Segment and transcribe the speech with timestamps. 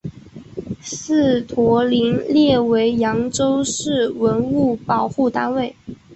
[0.81, 5.75] 祗陀林列为扬州市文物保护单位。